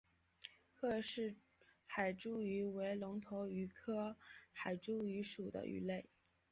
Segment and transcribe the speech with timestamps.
[0.73, 1.35] 赫氏
[1.85, 4.17] 海猪鱼为隆头鱼科
[4.51, 6.09] 海猪鱼属的鱼类。